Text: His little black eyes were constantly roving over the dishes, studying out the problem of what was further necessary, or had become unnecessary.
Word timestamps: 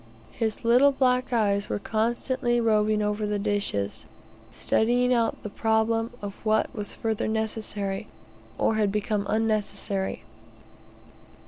His 0.31 0.65
little 0.65 0.91
black 0.91 1.31
eyes 1.31 1.69
were 1.69 1.77
constantly 1.77 2.59
roving 2.59 3.03
over 3.03 3.27
the 3.27 3.37
dishes, 3.37 4.07
studying 4.49 5.13
out 5.13 5.43
the 5.43 5.47
problem 5.51 6.09
of 6.23 6.33
what 6.43 6.73
was 6.73 6.95
further 6.95 7.27
necessary, 7.27 8.07
or 8.57 8.77
had 8.77 8.91
become 8.91 9.27
unnecessary. 9.29 10.23